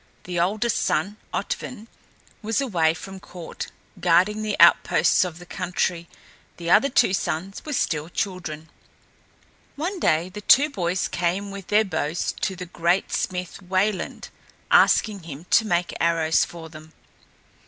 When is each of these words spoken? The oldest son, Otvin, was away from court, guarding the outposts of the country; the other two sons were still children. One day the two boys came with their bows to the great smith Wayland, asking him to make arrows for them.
The 0.23 0.39
oldest 0.39 0.77
son, 0.77 1.17
Otvin, 1.31 1.85
was 2.41 2.59
away 2.59 2.95
from 2.95 3.19
court, 3.19 3.67
guarding 3.99 4.41
the 4.41 4.59
outposts 4.59 5.23
of 5.23 5.37
the 5.37 5.45
country; 5.45 6.09
the 6.57 6.71
other 6.71 6.89
two 6.89 7.13
sons 7.13 7.63
were 7.65 7.73
still 7.73 8.09
children. 8.09 8.69
One 9.75 9.99
day 9.99 10.29
the 10.29 10.41
two 10.41 10.71
boys 10.71 11.07
came 11.07 11.51
with 11.51 11.67
their 11.67 11.85
bows 11.85 12.31
to 12.41 12.55
the 12.55 12.65
great 12.65 13.11
smith 13.13 13.61
Wayland, 13.61 14.29
asking 14.71 15.19
him 15.21 15.45
to 15.51 15.67
make 15.67 15.93
arrows 15.99 16.45
for 16.45 16.67
them. 16.67 16.93